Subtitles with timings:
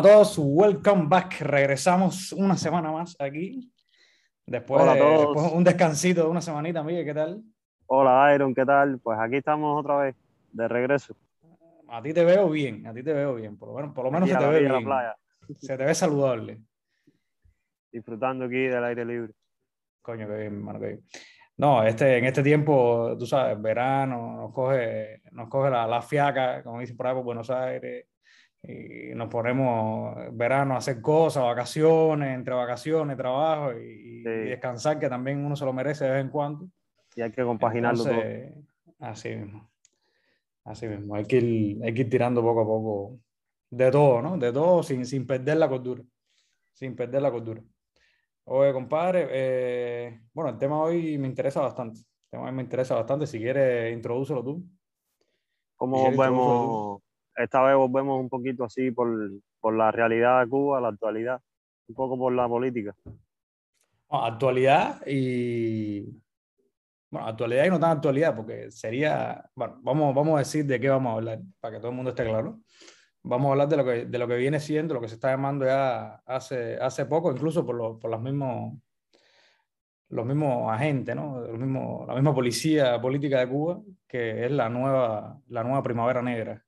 [0.00, 1.42] a todos, welcome back.
[1.42, 3.70] Regresamos una semana más aquí.
[4.46, 5.20] Después, Hola a todos.
[5.36, 7.42] después un descansito de una semanita, Miguel, ¿qué tal?
[7.86, 8.98] Hola Iron, ¿qué tal?
[8.98, 10.16] Pues aquí estamos otra vez,
[10.52, 11.14] de regreso.
[11.88, 13.58] A ti te veo bien, a ti te veo bien.
[13.58, 14.72] Por lo menos, por lo menos se te ve bien.
[14.72, 15.16] la playa,
[15.58, 16.62] Se te ve saludable.
[17.92, 19.32] disfrutando aquí del aire libre.
[20.00, 21.04] Coño, qué bien, hermano, qué bien.
[21.58, 26.62] No, este, en este tiempo, tú sabes, verano, nos coge, nos coge la, la fiaca,
[26.62, 28.06] como dicen por ahí por Buenos Aires,
[28.62, 34.28] y nos ponemos verano a hacer cosas, vacaciones, entre vacaciones, trabajo y, Sí.
[34.28, 36.68] y descansar, que también uno se lo merece de vez en cuando.
[37.16, 38.12] Y hay que compaginarlo todo.
[38.12, 38.54] Entonces,
[38.98, 39.70] Así mismo.
[40.64, 41.14] Así mismo.
[41.14, 43.18] Hay que, ir, hay que ir tirando poco a poco
[43.70, 44.36] de todo, ¿no?
[44.36, 46.02] De todo sin, sin perder la cordura.
[46.72, 47.62] Sin perder la cordura.
[48.44, 52.00] Oye, compadre, eh, bueno, el tema hoy me interesa bastante.
[52.00, 53.26] El tema hoy me interesa bastante.
[53.26, 54.62] Si quieres, introdúcelo tú.
[55.76, 57.00] ¿Cómo Miguel, volvemos?
[57.40, 59.08] Esta vez volvemos un poquito así por,
[59.60, 61.40] por la realidad de Cuba, la actualidad,
[61.88, 62.94] un poco por la política.
[64.08, 66.04] Bueno, actualidad y.
[67.10, 69.42] Bueno, actualidad y no tan actualidad, porque sería.
[69.54, 72.10] Bueno, vamos, vamos a decir de qué vamos a hablar, para que todo el mundo
[72.10, 72.60] esté claro.
[73.22, 75.30] Vamos a hablar de lo que, de lo que viene siendo, lo que se está
[75.30, 78.74] llamando ya hace, hace poco, incluso por, los por los mismos
[80.08, 81.40] los mismos agentes, ¿no?
[81.40, 86.20] Los mismos, la misma policía política de Cuba, que es la nueva, la nueva primavera
[86.20, 86.64] negra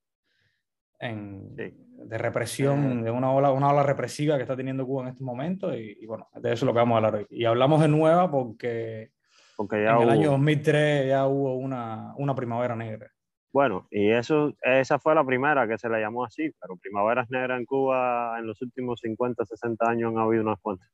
[1.03, 1.75] en, Sí.
[2.06, 5.75] de represión, de una ola, una ola represiva que está teniendo Cuba en estos momentos.
[5.77, 7.27] Y, y bueno, de eso es lo que vamos a hablar hoy.
[7.31, 9.11] Y hablamos de nueva porque
[9.56, 13.11] Porque ya en el hubo- año 2003 ya hubo una, una primavera negra.
[13.53, 17.58] Bueno, y eso, esa fue la primera que se le llamó así, pero primaveras negras
[17.61, 20.89] en Cuba en los últimos 50, 60 años han habido unas cuantas.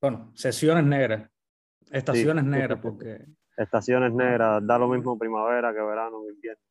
[0.00, 1.30] Bueno, sesiones negras,
[1.90, 2.50] estaciones Sí.
[2.50, 3.24] negras, porque
[3.56, 6.62] Estaciones negras, da lo mismo primavera que verano, que invierno.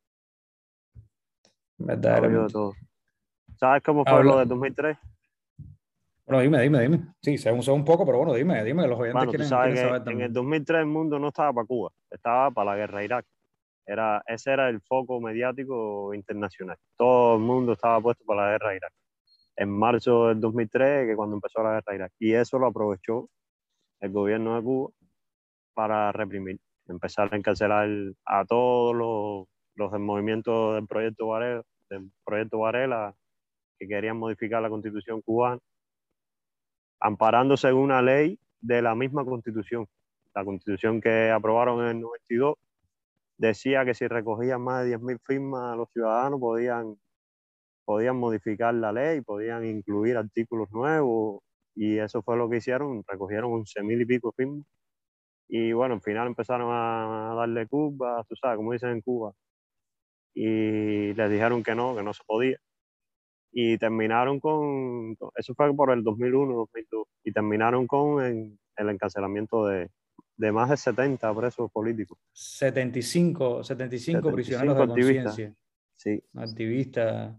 [1.77, 2.53] Verdaderamente.
[2.53, 2.73] todo.
[3.57, 4.97] ¿Sabes cómo fue Habla- lo de 2003?
[6.25, 7.13] Bueno, dime, dime, dime.
[7.21, 9.47] Sí, sé un, sé un poco, pero bueno, dime, dime, que los oyentes Bueno, quieren,
[9.47, 12.71] sabes quieren que saber en el 2003 el mundo no estaba para Cuba, estaba para
[12.71, 13.25] la guerra de Irak.
[13.85, 16.75] Era, ese era el foco mediático internacional.
[16.97, 18.93] Todo el mundo estaba puesto para la guerra de Irak.
[19.55, 22.11] En marzo del 2003, que cuando empezó la guerra de Irak.
[22.19, 23.29] Y eso lo aprovechó
[24.01, 24.89] el gobierno de Cuba
[25.73, 26.59] para reprimir,
[26.89, 27.87] empezar a encarcelar
[28.25, 33.15] a todos los, los del movimiento del proyecto Varela, del proyecto Varela
[33.79, 35.59] que querían modificar la constitución cubana,
[36.99, 39.87] amparándose en una ley de la misma constitución.
[40.33, 42.55] La constitución que aprobaron en el 92
[43.37, 46.97] decía que si recogían más de 10.000 firmas los ciudadanos podían,
[47.85, 51.41] podían modificar la ley, podían incluir artículos nuevos
[51.75, 54.65] y eso fue lo que hicieron, recogieron 11.000 y pico firmas
[55.47, 59.33] y bueno, al final empezaron a darle curvas, tú sabes, como dicen en Cuba,
[60.39, 62.57] y les dijeron que no, que no se podía.
[63.51, 69.65] Y terminaron con, eso fue por el 2001, 2002, y terminaron con el, el encarcelamiento
[69.65, 69.89] de,
[70.35, 72.19] de más de 70 presos políticos.
[72.33, 75.25] 75, 75 75 prisioneros de activistas.
[75.25, 75.55] conciencia,
[75.95, 77.35] Sí, activistas,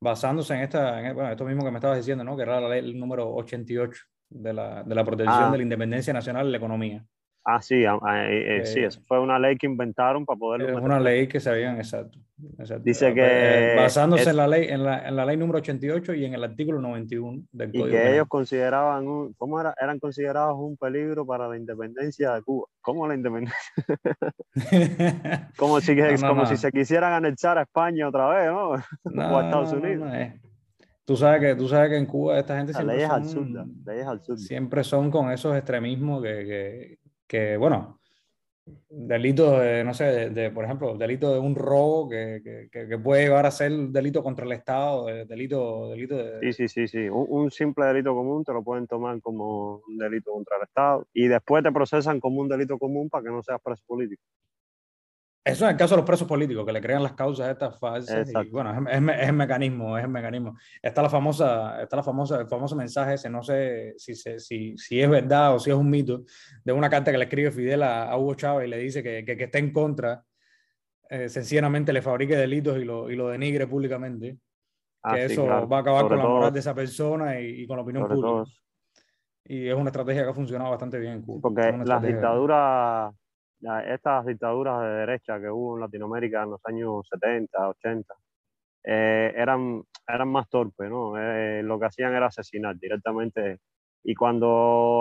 [0.00, 2.36] basándose en, esta, en bueno, esto mismo que me estabas diciendo, ¿no?
[2.36, 5.50] que era la ley el número 88 de la, de la protección Ah.
[5.50, 7.04] de la independencia nacional y la economía.
[7.46, 7.98] Ah, sí, ah,
[8.28, 10.68] eh, eh, sí, Eh, eso fue una ley que inventaron para poder...
[10.70, 12.18] Es una ley que se habían, exacto.
[12.58, 12.82] exacto.
[12.84, 16.12] Dice Eh, que basándose es- en, la ley, en, la, en la ley número 88
[16.14, 18.14] y en el artículo 91 del Y Código que Penal.
[18.14, 19.74] ellos consideraban, un, ¿cómo era?
[19.80, 22.66] Eran considerados un peligro para la independencia de Cuba.
[22.80, 23.56] ¿Cómo la independencia?
[25.56, 26.46] Como si, No, no, como no.
[26.46, 28.70] si se quisieran anexar a España otra vez, ¿no?
[29.34, 30.08] O a Estados Unidos.
[30.12, 30.40] eh.
[31.04, 34.06] Tú sabes que, tú sabes que en Cuba esta gente siempre leyes son, absurdas, leyes
[34.08, 34.42] absurdas.
[34.42, 38.00] siempre son con esos extremismos que, que, que, bueno,
[38.88, 42.40] delitos, de, no sé, de, por ejemplo, delito de un robo que,
[42.72, 46.52] que, que- puede llevar a ser delito contra el Estado, delito, delito de...
[46.52, 47.08] Sí, sí, sí, sí.
[47.08, 51.06] Un, un simple delito común te lo pueden tomar como un delito contra el Estado
[51.12, 54.22] y después te procesan como un delito común para que no seas preso político.
[55.46, 58.28] Eso en el caso de los presos políticos, que le crean las causas estas falsas.
[58.28, 60.58] Y, bueno, es, es es el mecanismo, es el mecanismo.
[60.82, 65.00] Está la famosa, está la famosa, el famoso mensaje ese, no sé si, si, si
[65.00, 66.24] es verdad o si es un mito,
[66.64, 69.24] de una carta que le escribe Fidel a, a Hugo Chávez y le dice que,
[69.24, 70.24] que, que está en contra,
[71.08, 74.38] eh, sencillamente le fabrique delitos y lo, y lo denigre públicamente.
[75.04, 75.68] Ah, que sí, eso claro.
[75.68, 78.08] va a acabar Sobre con la moral de esa persona y, y con la opinión
[78.08, 78.26] pública.
[78.26, 78.46] todo,
[79.44, 81.40] Y es una estrategia que ha funcionado bastante bien en Cuba.
[81.40, 83.14] porque las dictaduras,
[83.66, 88.14] la- estas dictaduras de derecha que hubo en Latinoamérica en los años 70, 80,
[88.84, 91.14] eh, eran, eran más torpes, ¿no?
[91.18, 93.58] Eh, lo que hacían era asesinar directamente
[94.08, 94.46] Y cuando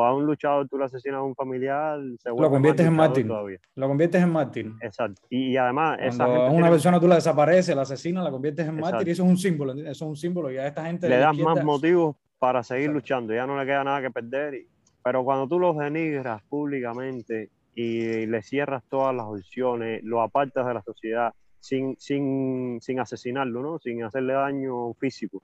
[0.04, 3.28] a un luchador tú le asesinas a un familiar, se Lo conviertes en mártir.
[3.28, 3.60] todavía.
[3.76, 4.72] Lo conviertes en mártir.
[4.82, 5.22] Exacto.
[5.30, 8.24] Y, y además, esa Cuando gente a una tiene- persona tú la desapareces, la asesinas,
[8.24, 9.08] la conviertes en mártir Exacto.
[9.08, 9.74] y eso es un símbolo.
[9.74, 13.00] Eso es un símbolo y a esta gente le das más motivos para seguir Exacto.
[13.00, 14.56] luchando, ya no le queda nada que perder.
[14.56, 14.68] y-
[15.04, 20.74] pero cuando tú los denigras públicamente y le cierras todas las opciones, lo apartas de
[20.74, 23.80] la sociedad sin, sin, sin asesinarlo, ¿no?
[23.80, 25.44] sin hacerle daño físico,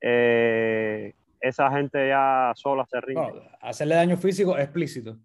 [0.00, 3.20] eh, esa gente ya sola se rinde.
[3.30, 5.18] Bueno, hacerle daño físico explícito.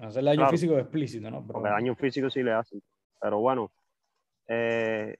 [0.00, 0.50] Hacerle daño Claro.
[0.52, 1.40] físico explícito, ¿no?
[1.42, 2.82] Pero- porque daño físico sí le hacen.
[3.20, 3.70] Pero bueno,
[4.48, 5.16] eh,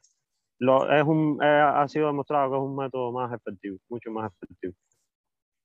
[0.59, 4.33] lo, es un, eh, ha sido demostrado que es un método más efectivo, mucho más
[4.33, 4.75] efectivo.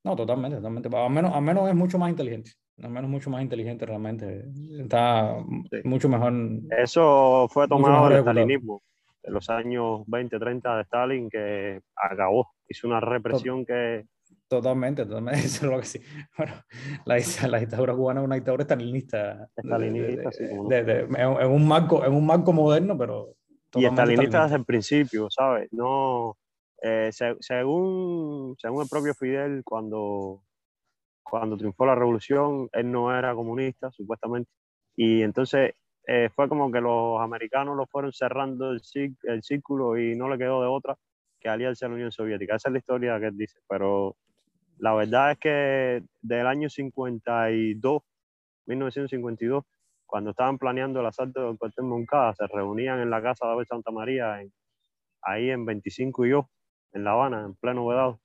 [0.03, 0.89] No, totalmente, totalmente.
[0.95, 2.51] Al menos, al menos es mucho más inteligente.
[2.81, 4.45] Al menos mucho más inteligente realmente.
[4.79, 5.37] Está
[5.71, 5.77] Sí.
[5.85, 6.33] mucho mejor.
[6.77, 8.33] Eso fue tomado del ejecutado.
[8.33, 8.83] stalinismo,
[9.23, 14.05] de los años 20, 30 de Stalin, que acabó, hizo una represión que
[14.47, 15.39] Totalmente, totalmente.
[15.45, 15.99] Eso es lo que sí.
[16.37, 16.53] Bueno,
[17.05, 17.17] la,
[17.47, 19.47] la dictadura cubana es una dictadura estalinista.
[19.55, 23.33] Estalinista, sí, en, un marco, en un marco moderno, pero.
[23.73, 25.69] y estalinista desde el principio, ¿sabes?
[25.71, 26.37] No,
[26.81, 30.41] eh, se- según, según el propio Fidel, cuando,
[31.25, 34.49] cuando triunfó la revolución, él no era comunista, supuestamente,
[34.95, 35.73] y entonces
[36.07, 38.81] eh, fue como que los americanos lo fueron cerrando el,
[39.41, 40.95] círculo y no le quedó de otra
[41.39, 42.55] que aliarse a la Unión Soviética.
[42.55, 44.15] Esa es la historia que él dice, pero
[44.77, 48.01] la verdad es que del año 52,
[48.67, 49.63] 1952,
[50.05, 53.65] cuando estaban planeando el asalto del cuartel Moncada, se reunían en la casa de Abel
[53.65, 54.39] Santa María,
[55.23, 56.49] ahí en 25 y yo,
[56.93, 58.21] en La Habana, en pleno vedado.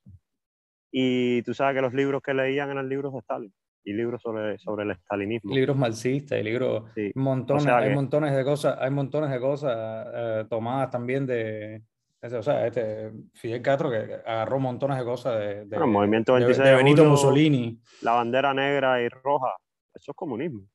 [0.90, 3.52] Y tú sabes que los libros que leían eran libros de Stalin
[3.84, 5.54] y libros sobre, sobre el stalinismo.
[5.54, 6.90] Libros marxistas y libros.
[6.94, 7.12] Sí.
[7.14, 11.26] Montones, O sea hay que- montones de cosas, hay montones de cosas eh, tomadas también
[11.26, 11.82] de.
[12.20, 13.96] ese, O sea, este Fidel Castro que
[14.26, 17.10] agarró montones de cosas de, de, Bueno, el movimiento de- 26 de de Benito julio,
[17.12, 17.80] Mussolini.
[18.02, 19.54] La bandera negra y roja,
[19.94, 20.66] eso es comunismo.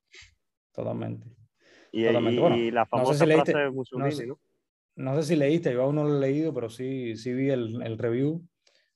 [0.74, 1.28] Totalmente.
[1.92, 2.36] Y, Totalmente.
[2.38, 4.40] y- Bueno, y la no sé famosa si leíste- frase de Mussolini, sé- ¿no?
[4.98, 7.82] No sé si leíste, yo aún no lo he leído, pero sí, sí vi el,
[7.84, 8.42] el review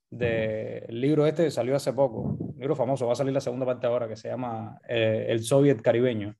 [0.10, 3.88] del libro este, salió hace poco, un libro famoso, va a salir la segunda parte
[3.88, 6.36] ahora, que se llama eh, El Soviet Caribeño.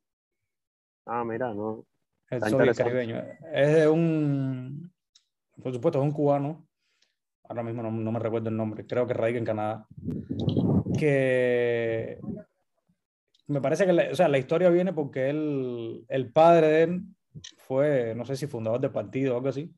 [1.06, 1.86] Ah, mira, no.
[2.30, 2.76] El Está Soviet.
[2.76, 3.24] Caribeño.
[3.54, 4.92] Es de un,
[5.62, 6.68] por supuesto, es un cubano,
[7.44, 9.88] ahora mismo no, no me recuerdo el nombre, creo que radica en Canadá,
[10.98, 12.20] que
[13.50, 17.02] me parece que la, o sea, la historia viene porque él, el padre de él
[17.58, 19.74] fue, no sé si fundador del partido o algo así.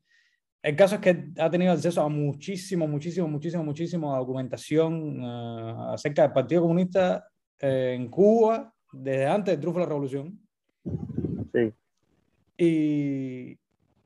[0.62, 6.22] El caso es que ha tenido acceso a muchísimo, muchísimo, muchísimo, muchísimo documentación eh, acerca
[6.22, 7.26] del Partido Comunista
[7.58, 10.38] eh, en Cuba desde antes de la revolución
[11.52, 11.72] Sí,
[12.56, 13.58] y,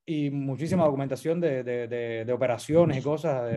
[0.07, 3.53] y muchísima documentación de, de- de- de operaciones y cosas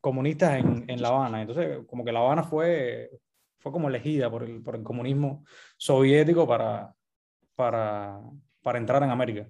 [0.00, 1.40] comunistas en, en La Habana.
[1.42, 3.10] Entonces, como que La Habana fue,
[3.58, 5.44] fue como elegida por el, por el comunismo
[5.76, 6.92] soviético para,
[7.54, 8.20] para,
[8.62, 9.46] para entrar en América.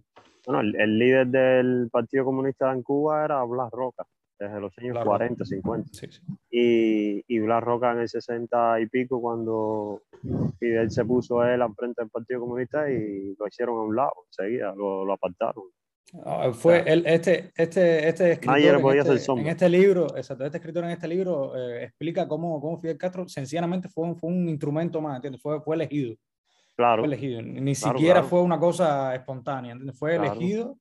[0.46, 4.04] Bueno, el, el líder del Partido Comunista en Cuba era Blas Roca,
[4.38, 5.88] desde los años Blas 40, 50.
[5.92, 6.20] Sí, sí.
[6.50, 10.02] Y, y Blas Roca en el 60 y pico, cuando
[10.58, 14.12] Fidel se puso él al frente del Partido Comunista y lo hicieron a un lado,
[14.28, 15.64] enseguida, lo, lo apartaron.
[16.24, 20.84] Ah, Fue el, este, este, este escritor en este, en este libro, exacto, este escritor
[20.84, 25.00] en este libro eh, explica cómo, cómo Fidel Castro sencillamente fue un, fue un instrumento
[25.00, 25.40] más, ¿entiendes?
[25.40, 26.14] Fue, fue elegido.
[26.76, 27.42] Claro, fue elegido.
[27.42, 28.28] Ni Claro, siquiera claro.
[28.28, 29.98] fue una cosa espontánea, ¿entiendes?
[29.98, 30.78] Fue elegido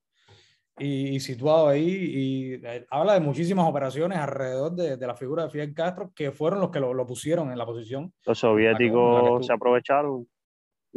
[0.78, 1.84] y, y situado ahí.
[1.90, 6.32] Y eh, habla de muchísimas operaciones alrededor de, de la figura de Fidel Castro que
[6.32, 8.14] fueron los que lo, lo pusieron en la posición.
[8.26, 10.28] los soviéticos se aprovecharon,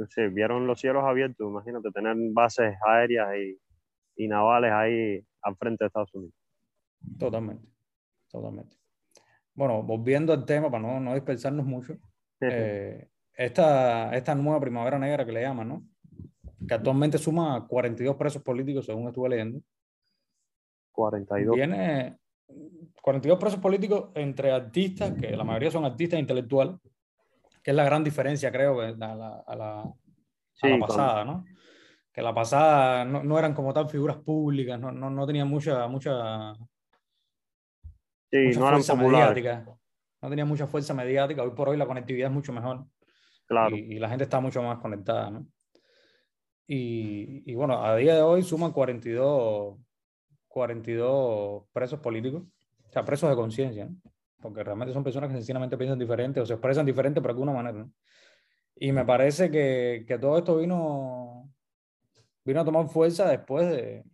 [0.09, 3.59] se vieron los cielos abiertos, imagínate, tener bases aéreas y,
[4.25, 6.35] y navales ahí al frente de Estados Unidos.
[7.19, 7.69] Totalmente,
[8.31, 8.77] totalmente.
[9.55, 11.95] Bueno, volviendo al tema, para no, no dispersarnos mucho,
[12.41, 15.83] eh, esta, esta nueva primavera negra que le llaman, ¿no?
[16.67, 19.61] Que actualmente suma 42 presos políticos, según estuve leyendo.
[20.93, 21.57] 42.
[21.57, 22.19] Viene
[23.03, 26.77] 42 presos políticos entre artistas, que la mayoría son artistas intelectuales,
[27.63, 31.25] que es la gran diferencia, creo, a la, a la, a la- a la pasada,
[31.25, 31.45] ¿no?
[32.13, 35.89] Que la pasada no, no eran como tal figuras públicas, no, no, no tenían mucha,
[35.89, 36.55] mucha,
[38.31, 39.65] sí, mucha no fuerza mediática.
[40.23, 41.43] No tenían mucha fuerza mediática.
[41.43, 42.87] Hoy por hoy la conectividad es mucho mejor
[43.47, 43.77] claro.
[43.77, 45.47] y, y la gente está mucho más conectada, ¿no?
[46.67, 49.79] Y, y bueno, a día de hoy suman 42,
[50.49, 52.45] 42 presos políticos,
[52.89, 53.97] o sea, presos de conciencia, ¿no?
[54.41, 57.79] Porque realmente son personas que sencillamente piensan diferente o se expresan diferente por alguna manera,
[57.79, 57.93] ¿no?
[58.77, 61.51] Y me parece que, que todo esto vino,
[62.45, 64.05] vino a tomar fuerza después de,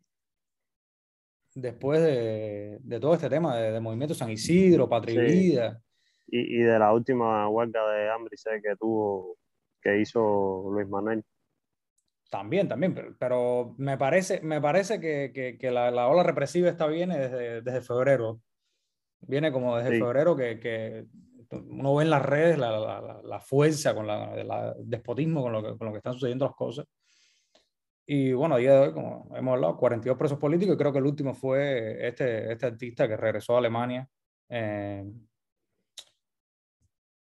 [1.54, 5.32] después de, de todo este tema de, de Movimiento San Isidro, Patria Sí.
[5.32, 5.82] Vida,
[6.30, 9.37] Y, y de la última huelga de hambre que tuvo,
[9.80, 11.25] que hizo Luis Manuel.
[12.30, 16.68] También, también, pero, pero me parece, me parece que, que, que la, la, ola represiva
[16.68, 18.40] está viene desde, desde febrero.
[19.22, 19.99] Viene como desde sí.
[20.00, 21.06] febrero que, que,
[21.50, 25.76] uno ve en las redes la, la, la fuerza, con la, despotismo con lo, que,
[25.76, 26.87] con lo que están sucediendo las cosas.
[28.06, 30.99] Y bueno, a día de hoy, como hemos hablado, 42 presos políticos y creo que
[30.99, 34.08] el último fue este, este artista que regresó a Alemania,
[34.49, 35.04] eh,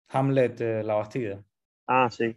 [0.10, 1.44] Hamlet eh, La Bastida.
[1.88, 2.36] Ah, sí.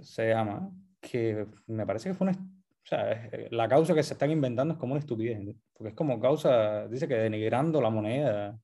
[0.00, 2.36] Se llama, que me parece que fue una...
[2.36, 5.40] O sea, la causa que se están inventando es como una estupidez,
[5.72, 8.58] porque es como causa, dice que denigrando la moneda,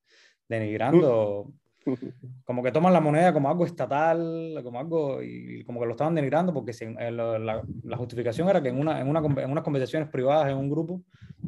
[0.47, 1.55] denigrando
[2.45, 6.15] como que toman la moneda como algo estatal, como algo, y como que lo estaban
[6.15, 9.51] denigrando, porque si, eh, la, la, la, justificación era que en, una, en, una, en
[9.51, 11.03] unas conversaciones privadas en un grupo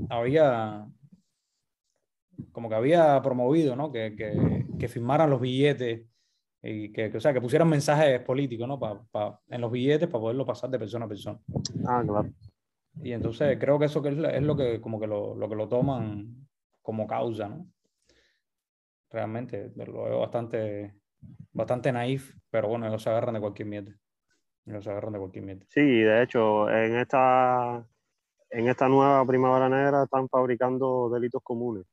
[0.09, 0.87] había,
[2.53, 3.93] como que había promovido, ¿no?
[3.93, 6.07] Que, que, que firmaran los billetes
[6.63, 8.79] y que, que, o sea, que pusieran mensajes políticos, ¿no?
[8.79, 11.39] Pa, pa, en los billetes para poderlo pasar de persona a persona.
[11.87, 12.31] Ah, claro.
[13.03, 15.69] Y entonces creo que eso que es, lo que como que lo, lo que lo
[15.69, 16.47] toman
[16.83, 17.67] como causa, ¿no?
[19.13, 19.73] realmente.
[19.77, 20.95] Lo veo bastante,
[21.53, 23.93] bastante naif, pero bueno, ellos se agarran de cualquier mierda.
[24.67, 25.67] Ellos se agarran de cualquier mierda.
[25.69, 27.87] Sí, de hecho, en esta,
[28.51, 31.85] en esta nueva primavera negra están fabricando delitos comunes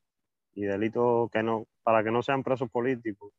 [0.53, 3.31] y delitos que no, para que no sean presos políticos.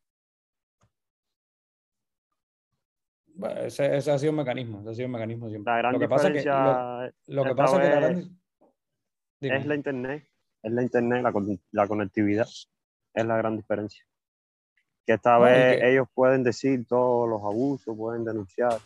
[3.27, 3.30] Bueno,
[3.65, 5.73] ese, ese, ha sido un mecanismo, ese ha sido un mecanismo siempre.
[5.73, 8.41] La gran lo que pasa que, lo, lo que, pasa que la gran...
[9.41, 10.29] es la internet,
[10.63, 11.33] es la internet, la,
[11.73, 12.47] la conectividad
[13.15, 14.05] es la gran diferencia.
[15.07, 15.91] Que esta no, vez que...
[15.91, 18.79] ellos pueden decir todos los abusos, pueden denunciar.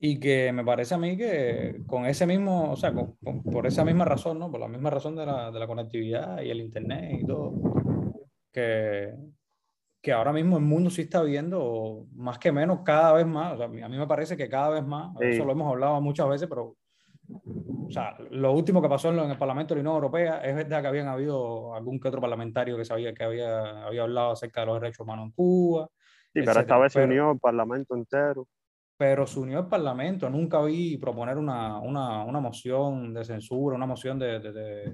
[0.00, 3.66] Y que me parece a mí que con ese mismo, o sea, con, con, por
[3.66, 4.50] esa misma razón, ¿no?
[4.50, 7.52] Por la misma razón de la, de la conectividad y el Internet y todo,
[8.52, 9.12] que,
[10.00, 13.56] que ahora mismo el mundo sí está viendo, más que menos, cada vez más, o
[13.56, 15.26] sea, a mí me parece que cada vez más, sí.
[15.26, 16.76] eso lo hemos hablado muchas veces, pero
[17.30, 20.82] o sea, lo último que pasó en, el Parlamento de la Unión Europea es verdad
[20.82, 24.66] que habían habido algún que otro parlamentario que sabía que había, había hablado acerca de
[24.66, 25.88] los derechos humanos en Cuba.
[26.32, 28.46] Sí, pero esta vez se unió el Parlamento entero.
[28.96, 30.28] Pero se unió el Parlamento.
[30.28, 34.92] Nunca vi proponer una, una, una moción de censura, una moción de, de, de,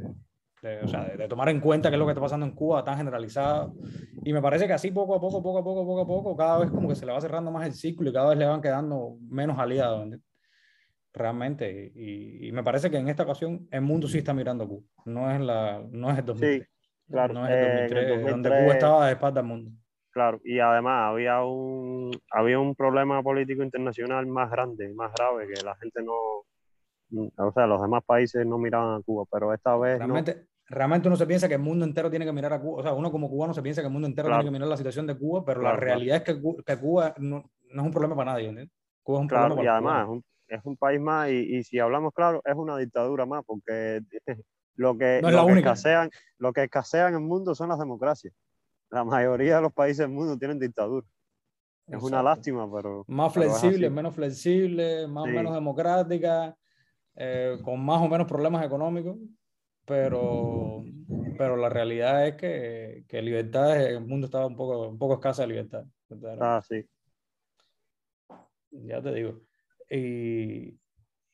[0.69, 2.85] de o sea, de, tomar en cuenta qué es lo que está pasando en Cuba
[2.85, 3.75] tan generalizado.
[4.25, 6.59] Y me parece que así poco a poco, poco a poco, poco a poco, cada
[6.59, 8.63] vez como que se le va cerrando más el ciclo y cada vez le van
[8.63, 10.03] quedando menos aliados.
[10.03, 10.35] ¿entiendes?
[11.15, 11.93] realmente.
[11.95, 14.83] Y, y, me parece que en esta ocasión el mundo sí está mirando a Cuba.
[15.07, 16.63] No es, la, no es el 2003.
[16.63, 16.67] Sí,
[17.09, 17.35] claro.
[17.35, 19.71] No es el 2003, eh, el 2003, donde Cuba estaba de espalda al mundo.
[20.11, 25.63] Claro, y además había un, había un problema político internacional más grande, más grave, que
[25.63, 26.45] la gente no.
[27.37, 29.99] O sea, los demás países no miraban a Cuba, pero esta vez.
[29.99, 30.43] Realmente, no.
[30.69, 32.81] Realmente uno se piensa que el mundo entero tiene que mirar a Cuba.
[32.81, 34.43] O sea, uno como cubano se piensa que el mundo entero claro.
[34.43, 36.41] tiene que mirar la situación de Cuba, pero claro, la realidad claro.
[36.41, 38.49] es que, que Cuba no, no, es un problema para nadie.
[38.49, 38.75] ¿entiendes?
[39.03, 41.79] Cuba es un problema para y además, un, es un país más y, y, si
[41.79, 44.01] hablamos claro, es una dictadura más, porque
[44.77, 48.33] lo que, no lo, que escasean, lo que escasean en el mundo son las democracias.
[48.91, 51.07] La mayoría de los países del mundo tienen dictadura.
[51.87, 52.07] Es Exacto.
[52.07, 53.05] una lástima, pero...
[53.09, 55.33] Más flexible, menos flexible, más o sí.
[55.33, 56.57] menos democrática,
[57.17, 59.17] eh, con más o menos problemas económicos,
[59.87, 60.85] pero,
[61.37, 65.43] pero la realidad es que, que libertad, el mundo estaba un poco, un poco escasa
[65.43, 65.85] de libertad.
[66.41, 66.85] Ah, sí.
[68.71, 69.41] Ya te digo.
[69.91, 70.79] Y,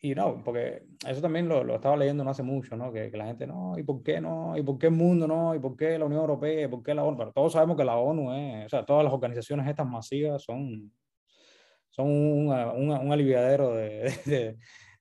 [0.03, 2.93] y no, porque eso también lo, lo, estaba leyendo no hace mucho, ¿no?
[2.93, 4.57] Que, que, la gente, no, ¿y por qué no?
[4.57, 5.55] ¿Y por qué el mundo no?
[5.55, 6.65] ¿Y por qué la Unión Europea?
[6.65, 7.17] ¿Y por qué la ONU?
[7.17, 10.93] Pero todos sabemos que la ONU es, o sea, todas las organizaciones estas masivas son,
[11.91, 14.59] son una, una, un aliviadero de, de,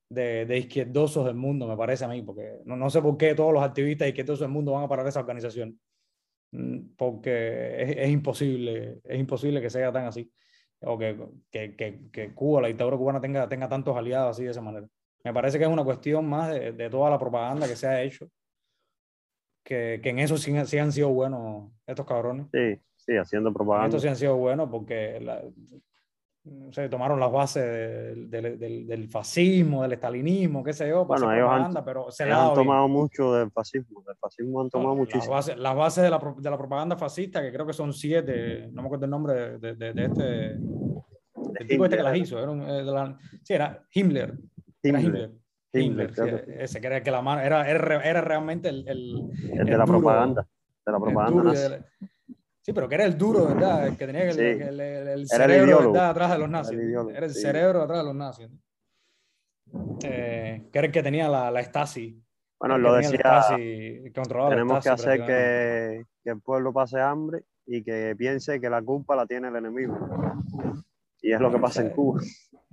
[0.09, 3.35] de, de, izquierdosos del mundo, me parece a mí, porque no, no sé por qué
[3.35, 5.79] todos los activistas izquierdosos del mundo van a parar esa organización,
[6.51, 10.31] mm, porque es, es imposible, es imposible que sea tan así
[10.81, 11.17] o que,
[11.51, 14.87] que, que, que, Cuba, la dictadura cubana tenga, tenga tantos aliados así de esa manera.
[15.23, 18.01] Me parece que es una cuestión más de, de toda la propaganda que se ha
[18.01, 18.29] hecho,
[19.63, 22.47] que, que en eso sí, sí, han sido buenos estos cabrones.
[22.53, 23.87] Sí, sí, haciendo propaganda.
[23.87, 25.43] Estos sí han sido buenos porque la,
[26.71, 31.21] se tomaron las bases del, del, del, del, fascismo, del estalinismo, qué sé yo, para
[31.21, 32.97] bueno, ellos propaganda, han, pero se han tomado bien.
[32.99, 35.33] mucho del fascismo, del fascismo han tomado no, muchísimo.
[35.33, 38.69] Las bases, las bases de, la, de, la, propaganda fascista, que creo que son siete,
[38.71, 40.45] no me acuerdo el nombre de, de, de este,
[41.59, 44.37] el tipo este que las hizo, era un, eh, la, sí, era Himmler.
[44.83, 45.01] Himmler.
[45.01, 45.31] Era Himmler.
[45.71, 49.29] Himmler, Himmler sí, ese que era que la mano, era, era, era realmente el, el,
[49.53, 50.47] el de la duro, propaganda.
[50.85, 51.85] De la propaganda.
[52.69, 53.87] Sí, pero que era el duro, ¿verdad?
[53.87, 54.41] El que tenía el, sí.
[54.41, 56.11] el, el cerebro, ¿verdad?
[56.11, 56.73] Atrás de los nazis.
[56.73, 57.41] Era el, ideólogo, era el sí.
[57.41, 58.47] cerebro atrás de los nazis.
[60.03, 62.23] Eh, que era el que tenía la, la Stasi.
[62.59, 63.17] Bueno, lo decía.
[63.17, 68.69] Stasi, tenemos Stasi, que hacer que, que, el pueblo pase hambre y que piense que
[68.69, 69.97] la culpa la tiene el enemigo.
[71.23, 72.21] Y es lo que pasa en Cuba.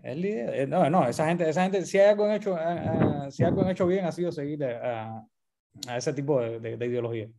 [0.02, 3.86] Eh, no, no, esa gente, esa gente, si hay algo hecho, eh, si algo hecho
[3.86, 5.26] bien ha sido seguir a,
[5.88, 7.30] a ese tipo de, de, ideología.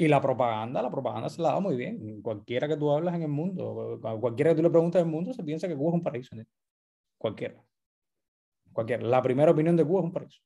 [0.00, 2.22] Y la propaganda, la propaganda se la da muy bien.
[2.22, 5.32] Cualquiera que tú hablas en el mundo, cualquiera que tú le preguntes en el mundo,
[5.32, 6.36] se piensa que Cuba es un paraíso.
[7.18, 7.60] Cualquiera.
[8.72, 9.02] Cualquiera.
[9.02, 10.40] La primera opinión de Cuba es un paraíso.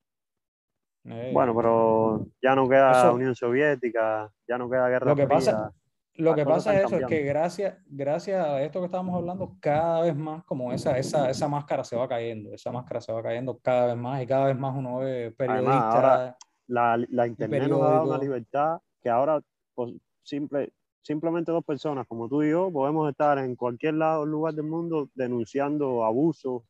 [1.05, 5.11] Eh, bueno, pero ya no queda Unión Soviética, ya no queda guerra.
[5.11, 5.71] Lo que pasa,
[6.15, 10.01] lo que pasa es eso, es que gracias, gracias a esto que estábamos hablando, cada
[10.01, 13.59] vez más como esa, esa, esa máscara se va cayendo, esa máscara se va cayendo
[13.59, 16.37] cada vez más y cada vez más uno ve periodistas.
[16.69, 19.41] la, la, internet nos dado una libertad que ahora
[19.75, 24.55] pues, simple, simplemente dos personas como tú y yo podemos estar en cualquier lado, lugar
[24.55, 26.63] del mundo denunciando abusos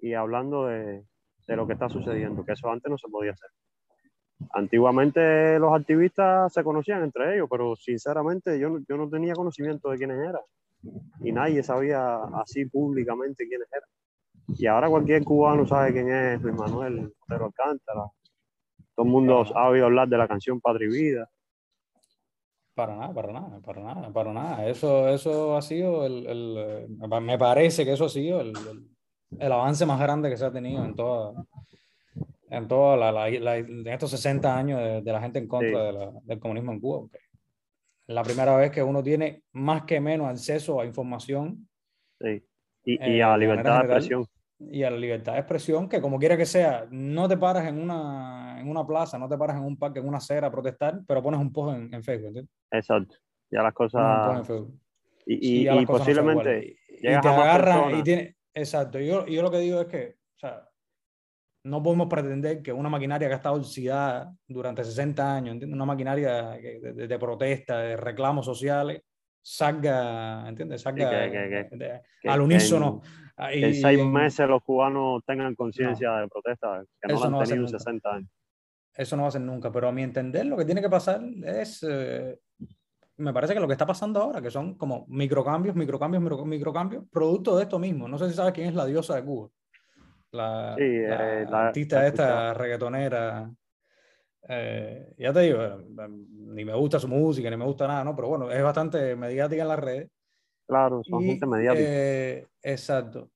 [0.00, 1.04] y hablando de,
[1.46, 3.50] de lo que está sucediendo, que eso antes no se podía hacer.
[4.52, 9.98] Antiguamente los activistas se conocían entre ellos, pero sinceramente yo, yo no tenía conocimiento de
[9.98, 10.42] quiénes eran
[11.20, 13.88] y nadie sabía así públicamente quiénes eran.
[14.56, 18.04] Y ahora cualquier cubano sabe quién es Luis Manuel Otero Alcántara.
[18.94, 21.28] Todo el mundo oído hablar de la canción Padre Vida.
[22.78, 24.68] Para nada, para nada, para nada, para nada.
[24.68, 26.88] Eso, eso ha sido el, el
[27.22, 28.52] me parece que eso ha sido el,
[29.36, 31.44] el avance más grande que se ha tenido en toda,
[32.48, 35.90] en, toda la, la, en estos 60 años de, la gente en contra
[36.22, 37.08] del comunismo en Cuba.
[38.06, 41.68] Es la primera vez que uno tiene más que menos acceso a información.
[42.20, 42.44] Sí.
[42.84, 44.24] Y, y, a la eh, libertad de expresión.
[44.60, 47.80] Y a la libertad de expresión, que como quiera que sea, no te paras en
[47.80, 51.00] una, en una plaza, no te paras en un parque, en una acera a protestar,
[51.06, 52.28] pero pones un post en, Facebook.
[52.28, 52.54] ¿entiendes?
[52.72, 53.16] Exacto.
[53.50, 54.48] Ya las cosas.
[55.26, 56.76] Y, y, y, posiblemente.
[56.88, 58.98] y, te agarran y tiene, Exacto.
[58.98, 60.68] Yo, yo lo que digo es que, o sea,
[61.64, 65.76] no podemos pretender que una maquinaria que ha estado oxidada durante 60 años, ¿entiendes?
[65.76, 69.02] una maquinaria de, protesta, de reclamos sociales,
[69.42, 70.82] salga, ¿entiendes?
[70.82, 71.28] Salga
[72.24, 73.02] al unísono.
[73.38, 78.30] En seis meses los cubanos tengan conciencia de protesta, que no han tenido 60 años.
[78.94, 81.22] Eso no va a ser nunca, pero a mi entender lo que tiene que pasar
[81.44, 82.36] es eh,
[83.18, 87.56] me parece que lo que está pasando ahora, que son como microcambios, microcambios, microcambios, producto
[87.56, 88.08] de esto mismo.
[88.08, 89.48] No sé si sabes quién es la diosa de Cuba.
[90.30, 93.50] La, eh, artista esta reggaetonera.
[94.48, 95.76] Eh, ya te digo, eh,
[96.08, 98.14] ni me gusta su música, ni me gusta nada, ¿no?
[98.14, 100.10] Pero bueno, es bastante mediática en las redes.
[100.68, 102.48] Claro, son gente mediática.
[102.62, 103.30] exacto.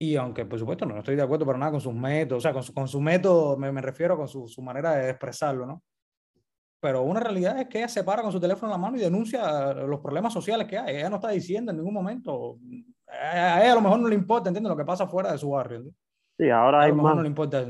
[0.00, 2.52] Y aunque, por supuesto, no estoy de acuerdo para nada con sus métodos, o sea,
[2.52, 5.82] con su, con su método me, me refiero con su, su manera de expresarlo, ¿no?
[6.84, 9.00] pero una realidad es que ella se para con su teléfono en la mano y
[9.00, 10.96] denuncia los problemas sociales que hay.
[10.96, 12.58] Ella no está diciendo en ningún momento,
[13.08, 14.68] a ella a lo mejor no le importa, ¿entiendes?
[14.68, 15.84] Lo que pasa fuera de su barrio.
[16.36, 17.16] Sí, ahora hay más.
[17.16, 17.66] no le importa.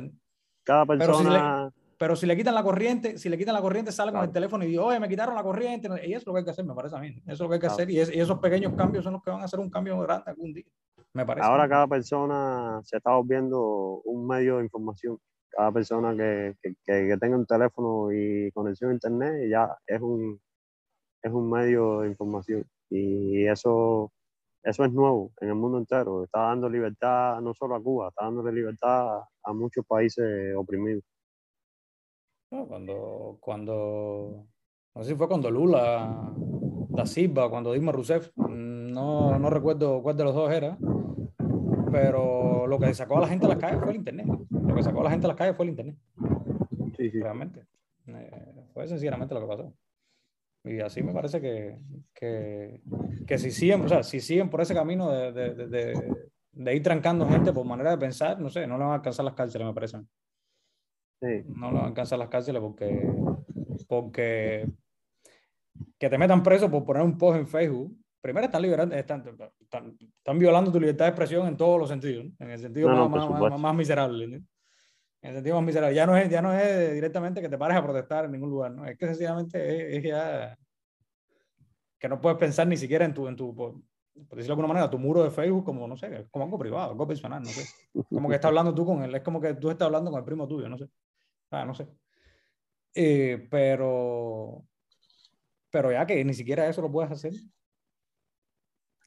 [0.64, 1.72] Cada persona.
[1.98, 4.64] Pero si, le, quitan la corriente, si le quitan la corriente, sale con el teléfono
[4.64, 5.88] y dice, oye, me quitaron la corriente.
[6.04, 7.08] Y eso es lo que hay que hacer, me parece a mí.
[7.08, 7.90] Eso es lo que hay que hacer.
[7.90, 10.64] Y, esos pequeños cambios son los que van a hacer un cambio grande algún día.
[11.12, 11.46] Me parece.
[11.46, 15.18] Ahora cada persona se está volviendo un medio de información
[15.56, 20.40] cada persona que, que, que, tenga un teléfono y conexión a internet ya es un,
[21.22, 22.64] es un medio de información.
[22.90, 24.12] Y eso,
[24.62, 26.24] eso es nuevo en el mundo entero.
[26.24, 31.04] Está dando libertad no solo a Cuba, está dando libertad a muchos países oprimidos.
[32.48, 34.46] Cuando, cuando,
[34.94, 36.32] no sé si fue cuando Lula
[36.90, 40.78] da Silva, cuando Dilma Rousseff, no, no recuerdo cuál de los dos era,
[41.90, 44.26] pero lo que sacó a la gente a las calles fue el Internet.
[44.50, 45.96] Lo que sacó a la gente a las calles fue el Internet.
[46.96, 47.20] Sí, sí.
[47.20, 47.66] Realmente.
[48.06, 49.72] Eh, fue sencillamente lo que pasó.
[50.64, 51.78] Y así me parece que,
[52.14, 52.80] que,
[53.26, 56.16] que si, siguen, o sea, si siguen por ese camino de, de, de,
[56.52, 59.26] de, ir trancando gente por manera de pensar, no sé, no le van a alcanzar
[59.26, 59.98] las cárceles, me parece.
[61.20, 61.44] Sí.
[61.48, 63.08] No le van a alcanzar las cárceles porque,
[63.88, 64.68] porque
[65.98, 69.22] que te metan preso por poner un post en Facebook primero están liberando, están,
[69.60, 73.74] están, violando tu libertad de expresión en todos los sentidos, en el sentido más, más,
[73.74, 74.24] miserable.
[74.24, 74.46] En
[75.20, 75.94] el sentido más miserable.
[75.94, 78.70] Ya no, es, ya no es directamente que te pares a protestar en ningún lugar,
[78.72, 78.86] ¿no?
[78.86, 80.56] es que sencillamente es, ya
[81.98, 84.90] que no puedes pensar ni siquiera en tu, en tu por, decirlo de alguna manera,
[84.90, 87.64] tu muro de Facebook como, no sé, como algo privado, algo personal, no sé.
[88.08, 90.24] Como que está hablando tú con él, es como que tú estás hablando con el
[90.24, 90.88] primo tuyo, no sé.
[91.50, 91.88] Ah, no sé.
[92.94, 94.64] Eh, pero,
[95.70, 97.32] pero ya que ni siquiera eso lo puedes hacer,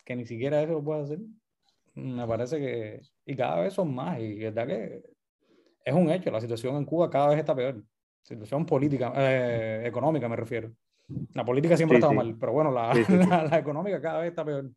[0.04, 1.20] que ni siquiera eso lo puede hacer,
[1.96, 5.04] me parece que, y cada vez son más, y verdad que
[5.86, 7.82] es un hecho, la situación en Cuba cada vez está peor,
[8.22, 10.72] situación política, eh, económica me refiero.
[11.34, 12.94] La política siempre ha estado mal, pero bueno, la,
[13.50, 14.70] la, económica cada vez está peor.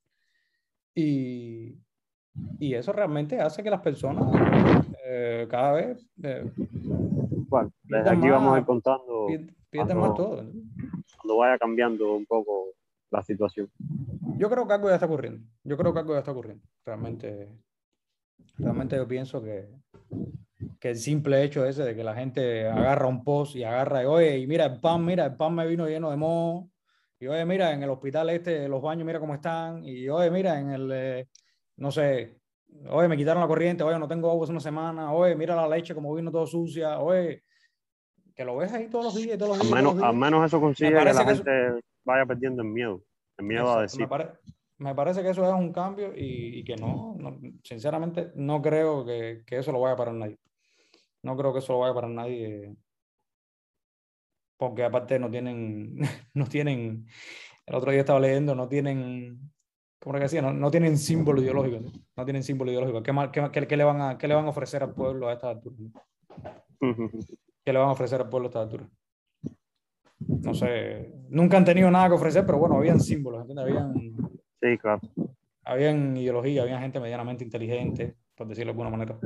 [0.95, 1.77] Y,
[2.59, 4.27] y eso realmente hace que las personas
[5.05, 6.09] eh, cada vez...
[6.23, 6.51] Eh,
[7.49, 9.27] bueno, desde aquí vamos a ir contando...
[9.71, 10.51] Pierden más todo.
[11.17, 12.75] Cuando vaya cambiando un poco
[13.11, 13.71] la situación.
[14.37, 15.47] Yo creo que algo ya está ocurriendo.
[15.65, 16.65] Yo creo que algo ya está ocurriendo.
[16.85, 17.49] Realmente,
[18.59, 19.69] realmente yo pienso que,
[20.81, 24.07] que el simple hecho ese de que la gente agarra un post y agarra y
[24.07, 26.69] oye, y mira el pan, mira, el pan me vino lleno de moho.
[27.23, 29.85] Y oye, mira, en el hospital este, los baños, mira cómo están.
[29.85, 31.29] Y oye, mira, en el, eh,
[31.77, 32.39] no sé,
[32.89, 35.69] oye, me quitaron la corriente, oye, no tengo agua hace una semana, oye, mira la
[35.69, 37.45] leche como vino todo sucia, oye,
[38.35, 39.71] que lo ves ahí todos los días, todos los días.
[39.71, 42.69] Al menos, al menos eso consigue que parece la que eso- gente vaya perdiendo el
[42.69, 43.03] miedo.
[43.37, 44.01] El miedo a Exacto, decir.
[44.01, 44.31] Me, pare-
[44.79, 49.05] me parece que eso es un cambio y, y que no, no, sinceramente, no creo
[49.05, 50.39] que, que eso lo vaya a parar nadie.
[51.23, 52.75] No creo que eso lo vaya a parar nadie.
[54.61, 55.97] Porque aparte no tienen,
[56.35, 57.07] no tienen,
[57.65, 59.51] el otro día estaba leyendo, no tienen,
[59.99, 60.43] ¿cómo era que decía?
[60.43, 61.91] No, no tienen símbolo ideológico, ¿no?
[62.15, 63.03] No tienen símbolo ideológico.
[63.03, 65.29] ¿Qué, más- qué, qué- qué le van a, qué le van a ofrecer al pueblo
[65.31, 65.79] a estas alturas?
[65.81, 65.91] no?
[67.65, 68.89] ¿Qué le van a ofrecer al pueblo a estas alturas?
[70.43, 73.65] No sé, nunca han tenido nada que ofrecer, pero bueno, habían símbolos, ¿entiendes?
[73.65, 73.95] Habían,
[74.61, 75.01] Sí, claro.
[75.65, 79.19] habían ideología, había gente medianamente inteligente, por decirlo de alguna manera.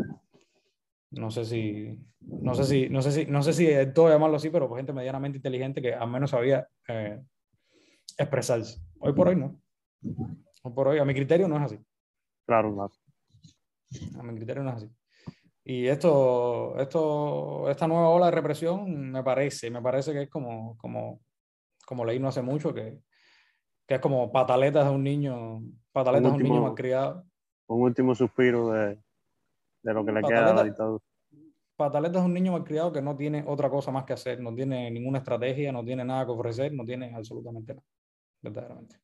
[1.16, 4.36] No sé si, no sé si, no sé si, no sé si de todo llamarlo
[4.36, 7.20] así, pero pues gente medianamente inteligente que al menos sabía eh,
[8.18, 8.80] expresarse.
[8.98, 9.60] Hoy por hoy no.
[10.62, 11.78] Hoy por hoy, a mi criterio no es así.
[12.46, 12.92] Claro, claro.
[14.18, 14.90] A mi criterio no es así.
[15.64, 20.76] Y esto, esto, esta nueva ola de represión me parece, me parece que es como,
[20.78, 21.20] como,
[21.86, 22.98] como leí no hace mucho, que,
[23.86, 27.24] que es como pataletas de un niño, pataletas de un niño último- malcriado.
[27.66, 28.98] Un último suspiro de,
[29.84, 31.04] de lo que le queda a la Pataleta- dictadura.
[31.76, 34.90] Pataleta es un niño malcriado que no tiene otra cosa más que hacer, no tiene
[34.90, 37.86] ninguna estrategia, no tiene nada que ofrecer, no tiene absolutamente nada,
[38.40, 39.00] verdaderamente.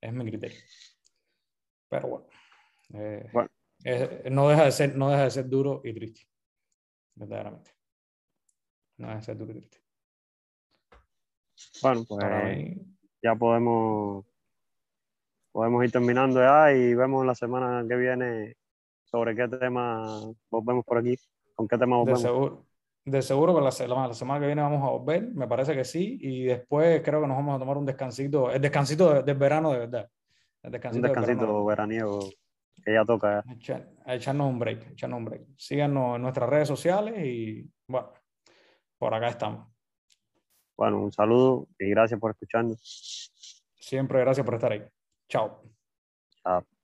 [0.00, 0.58] Es mi criterio.
[1.88, 2.26] Pero bueno,
[2.94, 3.48] eh, Bueno.
[3.84, 6.22] es- no, deja de ser, no deja de ser duro y triste,
[7.16, 7.72] verdaderamente.
[8.98, 9.78] No deja de ser duro y triste.
[11.82, 12.76] Bueno, pues mí,
[13.22, 14.24] ya podemos,
[15.52, 18.56] podemos ir terminando ya y vemos la semana que viene
[19.06, 21.16] sobre qué tema volvemos por aquí.
[21.54, 22.20] ¿Con qué tema de volvemos?
[22.22, 22.66] seguro,
[23.04, 25.74] de seguro que la, se- la, la semana que viene vamos a volver, me parece
[25.74, 29.22] que sí, y después creo que nos vamos a tomar un descansito, el descansito de-
[29.22, 30.10] del verano de verdad.
[30.62, 32.18] El Un descansito, verano de veraniego
[32.84, 33.42] que ya toca.
[33.44, 33.50] ya.
[33.50, 35.42] a echar- a echarnos un break, echarnos un break.
[35.56, 38.12] Síganos en nuestras redes sociales y bueno,
[38.98, 39.68] por acá estamos.
[40.76, 43.32] Bueno, un saludo y gracias por escucharnos.
[43.80, 44.82] Siempre gracias por estar ahí.
[45.28, 45.62] Chao.
[46.42, 46.75] Chao.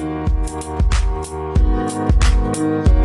[0.00, 0.38] Thank
[2.88, 2.99] you.